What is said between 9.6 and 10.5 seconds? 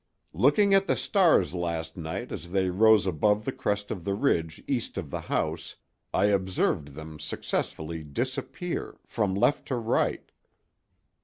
to right.